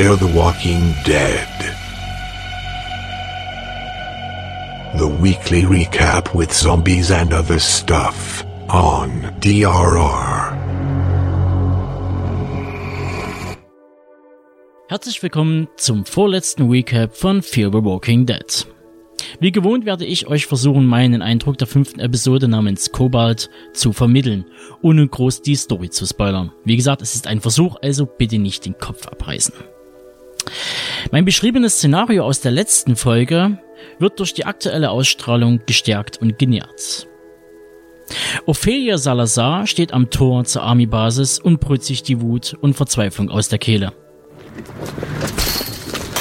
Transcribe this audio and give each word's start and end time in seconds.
Fear 0.00 0.16
the 0.16 0.34
Walking 0.34 0.94
Dead. 1.04 1.46
The 4.96 5.06
weekly 5.06 5.64
recap 5.64 6.34
with 6.34 6.54
zombies 6.54 7.10
and 7.10 7.34
other 7.34 7.58
stuff 7.58 8.42
on 8.70 9.10
DRR. 9.40 10.56
Herzlich 14.88 15.22
willkommen 15.22 15.68
zum 15.76 16.06
vorletzten 16.06 16.70
Recap 16.70 17.14
von 17.14 17.42
Fear 17.42 17.70
the 17.70 17.84
Walking 17.84 18.24
Dead. 18.24 18.66
Wie 19.38 19.52
gewohnt 19.52 19.84
werde 19.84 20.06
ich 20.06 20.28
euch 20.28 20.46
versuchen, 20.46 20.86
meinen 20.86 21.20
Eindruck 21.20 21.58
der 21.58 21.66
fünften 21.66 22.00
Episode 22.00 22.48
namens 22.48 22.90
Cobalt 22.90 23.50
zu 23.74 23.92
vermitteln, 23.92 24.46
ohne 24.80 25.06
groß 25.06 25.42
die 25.42 25.56
Story 25.56 25.90
zu 25.90 26.06
spoilern. 26.06 26.52
Wie 26.64 26.76
gesagt, 26.76 27.02
es 27.02 27.14
ist 27.14 27.26
ein 27.26 27.42
Versuch, 27.42 27.76
also 27.82 28.06
bitte 28.06 28.38
nicht 28.38 28.64
den 28.64 28.78
Kopf 28.78 29.06
abreißen. 29.06 29.52
Mein 31.10 31.24
beschriebenes 31.24 31.76
Szenario 31.76 32.24
aus 32.24 32.40
der 32.40 32.52
letzten 32.52 32.96
Folge 32.96 33.58
wird 33.98 34.18
durch 34.18 34.34
die 34.34 34.46
aktuelle 34.46 34.90
Ausstrahlung 34.90 35.60
gestärkt 35.66 36.18
und 36.18 36.38
genährt. 36.38 37.06
Ophelia 38.46 38.98
Salazar 38.98 39.66
steht 39.66 39.92
am 39.92 40.10
Tor 40.10 40.44
zur 40.44 40.62
Army-Basis 40.62 41.38
und 41.38 41.60
brüllt 41.60 41.84
sich 41.84 42.02
die 42.02 42.20
Wut 42.20 42.56
und 42.60 42.74
Verzweiflung 42.74 43.30
aus 43.30 43.48
der 43.48 43.58
Kehle. 43.58 43.92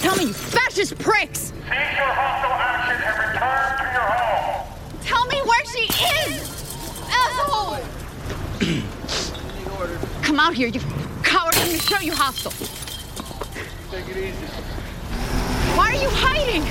Tell 0.00 0.16
me, 0.16 0.22
you 0.22 0.32
fascist 0.32 0.96
pricks! 0.98 1.52
Cease 1.68 1.98
your 1.98 2.14
hostile 2.14 2.52
action 2.52 2.96
and 3.02 3.18
return 3.18 3.76
to 3.78 3.84
your 3.92 4.06
home. 4.06 4.66
Tell 5.04 5.24
me 5.26 5.38
where 5.44 5.64
she 5.66 5.84
is! 6.30 6.40
Asshole! 7.10 7.78
Come 10.22 10.38
out 10.38 10.54
here, 10.54 10.68
you 10.68 10.80
coward. 11.22 11.56
Let 11.56 11.72
me 11.72 11.78
show 11.78 12.00
you 12.00 12.12
hostile. 12.12 12.52
Take 13.92 14.08
it 14.08 14.16
easy. 14.16 14.46
Why 15.76 15.90
are 15.90 16.00
you 16.00 16.08
hiding? 16.10 16.62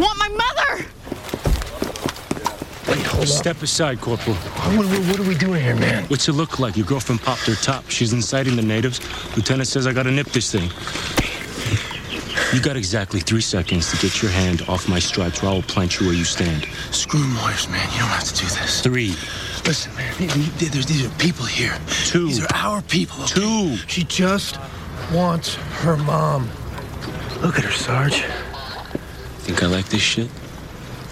Want 0.00 0.18
my 0.18 0.28
mother? 0.30 0.86
Wait, 2.88 3.06
hold 3.06 3.28
Step 3.28 3.60
aside, 3.60 4.00
Corporal. 4.00 4.36
What, 4.36 4.86
what, 4.86 5.00
what 5.08 5.20
are 5.20 5.28
we 5.28 5.34
doing 5.34 5.62
here, 5.62 5.76
man? 5.76 6.04
What's 6.04 6.28
it 6.28 6.32
look 6.32 6.58
like? 6.58 6.78
Your 6.78 6.86
girlfriend 6.86 7.20
popped 7.20 7.42
her 7.42 7.56
top. 7.56 7.90
She's 7.90 8.14
inciting 8.14 8.56
the 8.56 8.62
natives. 8.62 9.00
Lieutenant 9.36 9.68
says 9.68 9.86
I 9.86 9.92
gotta 9.92 10.10
nip 10.10 10.28
this 10.28 10.50
thing. 10.50 10.70
You 12.54 12.62
got 12.62 12.76
exactly 12.76 13.20
three 13.20 13.42
seconds 13.42 13.90
to 13.90 13.98
get 13.98 14.22
your 14.22 14.30
hand 14.30 14.62
off 14.66 14.88
my 14.88 14.98
stripes 14.98 15.42
or 15.42 15.48
I 15.48 15.52
will 15.52 15.62
plant 15.62 16.00
you 16.00 16.06
where 16.06 16.14
you 16.14 16.24
stand. 16.24 16.66
Screw 16.90 17.20
lawyers, 17.34 17.68
man. 17.68 17.86
You 17.92 17.98
don't 17.98 18.08
have 18.08 18.24
to 18.24 18.34
do 18.34 18.46
this. 18.46 18.80
Three, 18.80 19.14
Listen, 19.66 19.92
man. 19.96 20.14
th- 20.16 20.58
th- 20.58 20.70
There's, 20.70 20.86
these 20.86 21.04
are 21.04 21.10
people 21.18 21.44
here. 21.44 21.76
Two. 22.06 22.28
These 22.28 22.44
are 22.44 22.54
our 22.54 22.82
people. 22.82 23.22
okay? 23.24 23.40
two. 23.40 23.76
She 23.88 24.04
just 24.04 24.58
wants 25.12 25.54
her 25.82 25.96
mom. 25.96 26.48
Look 27.42 27.58
at 27.58 27.64
her, 27.64 27.72
Sarge. 27.72 28.22
Think 29.42 29.62
I 29.62 29.66
like 29.66 29.86
this 29.88 30.02
shit? 30.02 30.30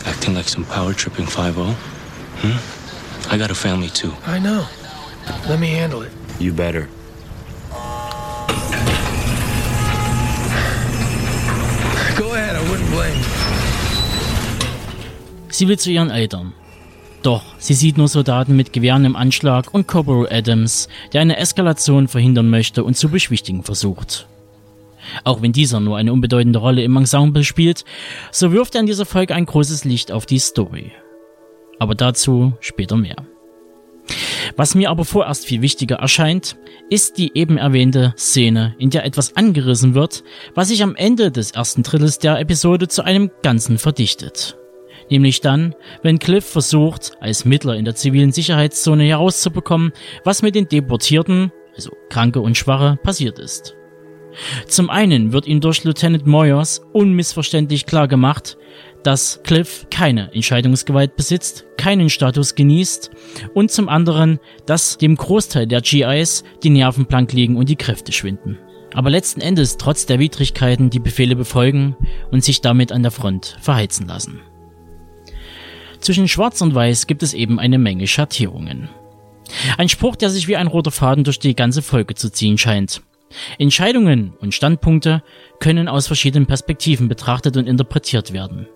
Acting 0.06 0.34
like 0.34 0.48
some 0.48 0.64
power 0.64 0.92
tripping 0.92 1.27
5 1.27 1.55
Hmm? 1.56 3.33
I 3.33 3.38
got 3.38 3.50
a 3.50 3.55
family 3.55 3.88
too. 3.88 4.12
I 4.27 4.38
know. 4.38 4.66
Let 5.48 5.58
me 5.58 5.68
handle 5.70 6.02
it. 6.02 6.12
You 6.39 6.52
better. 6.52 6.89
Go 12.16 12.34
ahead. 12.34 12.55
I 12.56 12.62
wouldn't 12.70 12.91
blame. 12.91 13.20
Sie 15.50 15.66
will 15.66 15.77
zu 15.77 15.91
ihren 15.91 16.11
Eltern. 16.11 16.52
Doch 17.25 17.42
sie 17.56 17.72
sieht 17.72 17.97
nur 17.97 18.06
Soldaten 18.06 18.55
mit 18.55 18.75
Gewehren 18.75 19.06
im 19.06 19.17
Anschlag 19.17 19.72
und 19.72 19.89
Corporal 19.89 20.28
Adams, 20.30 20.89
der 21.14 21.22
eine 21.22 21.39
Eskalation 21.39 22.06
verhindern 22.06 22.50
möchte 22.50 22.84
und 22.84 22.98
zu 22.98 23.08
beschwichtigen 23.08 23.62
versucht. 23.62 24.28
Auch 25.24 25.40
wenn 25.40 25.52
dieser 25.52 25.80
nur 25.80 25.96
eine 25.96 26.13
unbedeutende 26.13 26.58
Rolle 26.58 26.83
im 26.84 26.95
Ensemble 26.96 27.42
spielt, 27.42 27.86
so 28.30 28.52
wirft 28.52 28.74
er 28.74 28.83
in 28.83 28.86
dieser 28.86 29.07
Folge 29.07 29.34
ein 29.34 29.46
großes 29.46 29.84
Licht 29.84 30.13
auf 30.13 30.27
die 30.27 30.39
Story. 30.39 30.92
Aber 31.79 31.95
dazu 31.95 32.52
später 32.61 32.98
mehr. 32.98 33.17
Was 34.57 34.74
mir 34.74 34.90
aber 34.90 35.07
vorerst 35.07 35.46
viel 35.46 35.63
wichtiger 35.63 35.96
erscheint, 35.96 36.57
ist 36.90 37.17
die 37.17 37.33
eben 37.34 37.57
erwähnte 37.57 38.13
Szene, 38.18 38.74
in 38.79 38.90
der 38.90 39.07
etwas 39.07 39.34
angerissen 39.34 39.95
wird, 39.95 40.24
was 40.55 40.68
sich 40.68 40.83
am 40.83 40.95
Ende 40.95 41.30
des 41.30 41.52
ersten 41.52 41.84
Drittels 41.84 42.18
der 42.18 42.39
Episode 42.39 42.86
zu 42.89 43.02
einem 43.02 43.30
Ganzen 43.42 43.79
verdichtet. 43.79 44.58
Nämlich 45.10 45.40
dann, 45.40 45.74
wenn 46.02 46.18
Cliff 46.18 46.44
versucht, 46.44 47.12
als 47.20 47.44
Mittler 47.44 47.76
in 47.76 47.84
der 47.84 47.94
zivilen 47.94 48.32
Sicherheitszone 48.32 49.04
herauszubekommen, 49.04 49.92
was 50.24 50.42
mit 50.42 50.54
den 50.54 50.68
Deportierten, 50.68 51.52
also 51.74 51.90
Kranke 52.08 52.40
und 52.40 52.56
Schwache, 52.56 52.98
passiert 53.02 53.38
ist. 53.38 53.76
Zum 54.66 54.90
einen 54.90 55.32
wird 55.32 55.46
ihm 55.46 55.60
durch 55.60 55.84
Lieutenant 55.84 56.26
Moyers 56.26 56.82
unmissverständlich 56.92 57.86
klar 57.86 58.08
gemacht, 58.08 58.56
dass 59.04 59.40
Cliff 59.44 59.86
keine 59.90 60.32
Entscheidungsgewalt 60.32 61.14
besitzt, 61.16 61.66
keinen 61.76 62.10
Status 62.10 62.54
genießt 62.54 63.10
und 63.52 63.70
zum 63.70 63.88
anderen, 63.88 64.40
dass 64.66 64.98
dem 64.98 65.16
Großteil 65.16 65.66
der 65.66 65.82
GIs 65.82 66.42
die 66.62 66.70
Nerven 66.70 67.06
blank 67.06 67.32
liegen 67.32 67.56
und 67.56 67.68
die 67.68 67.76
Kräfte 67.76 68.12
schwinden. 68.12 68.58
Aber 68.94 69.10
letzten 69.10 69.40
Endes 69.40 69.76
trotz 69.76 70.06
der 70.06 70.20
Widrigkeiten 70.20 70.88
die 70.88 71.00
Befehle 71.00 71.36
befolgen 71.36 71.96
und 72.30 72.44
sich 72.44 72.60
damit 72.60 72.92
an 72.92 73.02
der 73.02 73.10
Front 73.10 73.56
verheizen 73.60 74.06
lassen. 74.06 74.40
Zwischen 76.04 76.28
Schwarz 76.28 76.60
und 76.60 76.74
Weiß 76.74 77.06
gibt 77.06 77.22
es 77.22 77.32
eben 77.32 77.58
eine 77.58 77.78
Menge 77.78 78.06
Schattierungen. 78.06 78.90
Ein 79.78 79.88
Spruch, 79.88 80.16
der 80.16 80.28
sich 80.28 80.46
wie 80.48 80.56
ein 80.56 80.66
roter 80.66 80.90
Faden 80.90 81.24
durch 81.24 81.38
die 81.38 81.56
ganze 81.56 81.80
Folge 81.80 82.14
zu 82.14 82.30
ziehen 82.30 82.58
scheint. 82.58 83.00
Entscheidungen 83.58 84.34
und 84.38 84.52
Standpunkte 84.52 85.22
können 85.60 85.88
aus 85.88 86.06
verschiedenen 86.06 86.44
Perspektiven 86.44 87.08
betrachtet 87.08 87.56
und 87.56 87.66
interpretiert 87.66 88.34
werden. 88.34 88.68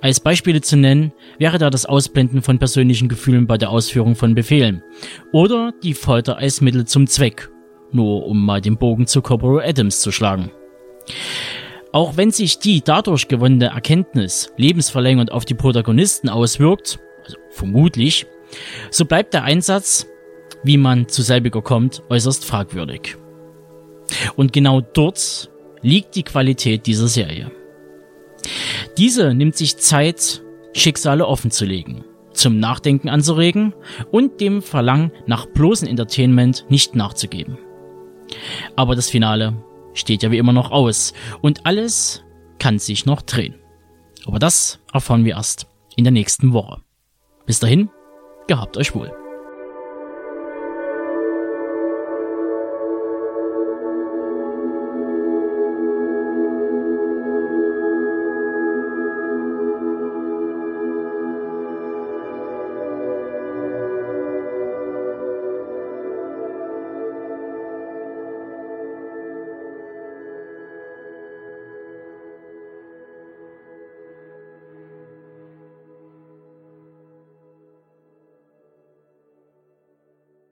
Als 0.00 0.18
Beispiele 0.18 0.62
zu 0.62 0.78
nennen 0.78 1.12
wäre 1.38 1.58
da 1.58 1.68
das 1.68 1.84
Ausblenden 1.84 2.40
von 2.40 2.58
persönlichen 2.58 3.10
Gefühlen 3.10 3.46
bei 3.46 3.58
der 3.58 3.68
Ausführung 3.68 4.16
von 4.16 4.34
Befehlen 4.34 4.82
oder 5.34 5.74
die 5.82 5.92
Folter 5.92 6.38
als 6.38 6.62
Mittel 6.62 6.86
zum 6.86 7.06
Zweck, 7.06 7.50
nur 7.92 8.24
um 8.24 8.42
mal 8.42 8.62
den 8.62 8.78
Bogen 8.78 9.06
zu 9.06 9.20
Corporal 9.20 9.62
Adams 9.62 10.00
zu 10.00 10.10
schlagen. 10.10 10.50
Auch 11.92 12.16
wenn 12.16 12.30
sich 12.30 12.58
die 12.58 12.82
dadurch 12.82 13.28
gewonnene 13.28 13.66
Erkenntnis 13.66 14.52
lebensverlängernd 14.56 15.32
auf 15.32 15.44
die 15.44 15.54
Protagonisten 15.54 16.28
auswirkt, 16.28 16.98
also 17.24 17.36
vermutlich, 17.50 18.26
so 18.90 19.04
bleibt 19.04 19.34
der 19.34 19.44
Einsatz, 19.44 20.06
wie 20.62 20.76
man 20.76 21.08
zu 21.08 21.22
selbiger 21.22 21.62
kommt, 21.62 22.02
äußerst 22.08 22.44
fragwürdig. 22.44 23.16
Und 24.36 24.52
genau 24.52 24.80
dort 24.80 25.50
liegt 25.82 26.14
die 26.16 26.22
Qualität 26.22 26.86
dieser 26.86 27.08
Serie. 27.08 27.50
Diese 28.98 29.34
nimmt 29.34 29.56
sich 29.56 29.76
Zeit, 29.76 30.42
Schicksale 30.72 31.26
offenzulegen, 31.26 32.04
zum 32.32 32.58
Nachdenken 32.58 33.08
anzuregen 33.08 33.74
und 34.10 34.40
dem 34.40 34.62
Verlangen 34.62 35.12
nach 35.26 35.46
bloßen 35.46 35.88
Entertainment 35.88 36.66
nicht 36.68 36.94
nachzugeben. 36.94 37.58
Aber 38.74 38.94
das 38.94 39.08
Finale 39.08 39.54
steht 39.96 40.22
ja 40.22 40.30
wie 40.30 40.38
immer 40.38 40.52
noch 40.52 40.70
aus 40.70 41.12
und 41.40 41.66
alles 41.66 42.22
kann 42.58 42.78
sich 42.78 43.06
noch 43.06 43.22
drehen. 43.22 43.56
Aber 44.26 44.38
das 44.38 44.80
erfahren 44.92 45.24
wir 45.24 45.34
erst 45.34 45.66
in 45.96 46.04
der 46.04 46.12
nächsten 46.12 46.52
Woche. 46.52 46.82
Bis 47.46 47.60
dahin, 47.60 47.90
gehabt 48.48 48.76
euch 48.76 48.94
wohl. 48.94 49.25